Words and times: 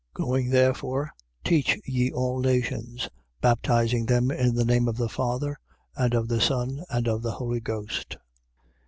Going 0.15 0.49
therefore, 0.49 1.11
teach 1.43 1.77
ye 1.85 2.11
all 2.11 2.39
nations: 2.39 3.07
baptizing 3.39 4.07
them 4.07 4.31
in 4.31 4.55
the 4.55 4.65
name 4.65 4.87
of 4.87 4.97
the 4.97 5.07
Father 5.09 5.59
and 5.95 6.15
of 6.15 6.27
the 6.27 6.41
Son 6.41 6.83
and 6.89 7.07
of 7.07 7.21
the 7.21 7.33
Holy 7.33 7.59
Ghost. 7.59 8.17